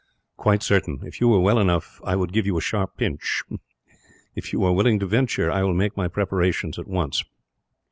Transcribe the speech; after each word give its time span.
"Quite 0.35 0.63
certain; 0.63 1.01
if 1.03 1.21
you 1.21 1.27
were 1.27 1.39
well 1.41 1.59
enough, 1.59 2.01
I 2.03 2.15
would 2.15 2.33
give 2.33 2.47
you 2.47 2.57
a 2.57 2.59
sharp 2.61 2.97
pinch. 2.97 3.43
If 4.33 4.51
you 4.51 4.63
are 4.63 4.73
willing 4.73 4.97
to 4.97 5.05
venture, 5.05 5.51
I 5.51 5.61
will 5.61 5.75
make 5.75 5.95
my 5.95 6.07
preparations 6.07 6.79
at 6.79 6.87
once. 6.87 7.23